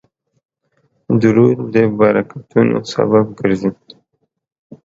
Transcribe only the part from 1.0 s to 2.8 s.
درود د برکتونو